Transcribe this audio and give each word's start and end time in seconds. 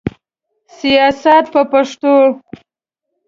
سیاست 0.77 1.45
په 1.53 1.61
پښتو. 1.71 2.13